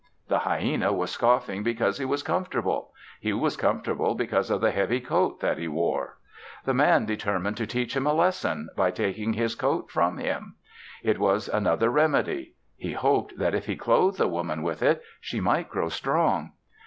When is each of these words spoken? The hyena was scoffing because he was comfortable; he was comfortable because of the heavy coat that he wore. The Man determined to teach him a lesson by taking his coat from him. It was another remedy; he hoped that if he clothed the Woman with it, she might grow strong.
The 0.29 0.39
hyena 0.39 0.91
was 0.91 1.11
scoffing 1.11 1.61
because 1.61 1.99
he 1.99 2.05
was 2.05 2.23
comfortable; 2.23 2.91
he 3.19 3.33
was 3.33 3.55
comfortable 3.55 4.15
because 4.15 4.49
of 4.49 4.59
the 4.59 4.71
heavy 4.71 4.99
coat 4.99 5.41
that 5.41 5.59
he 5.59 5.67
wore. 5.67 6.17
The 6.65 6.73
Man 6.73 7.05
determined 7.05 7.55
to 7.57 7.67
teach 7.67 7.95
him 7.95 8.07
a 8.07 8.13
lesson 8.13 8.69
by 8.75 8.89
taking 8.89 9.33
his 9.33 9.53
coat 9.53 9.91
from 9.91 10.17
him. 10.17 10.55
It 11.03 11.19
was 11.19 11.47
another 11.49 11.91
remedy; 11.91 12.55
he 12.77 12.93
hoped 12.93 13.37
that 13.37 13.53
if 13.53 13.67
he 13.67 13.75
clothed 13.75 14.17
the 14.17 14.27
Woman 14.27 14.63
with 14.63 14.81
it, 14.81 15.03
she 15.19 15.39
might 15.39 15.69
grow 15.69 15.87
strong. 15.89 16.53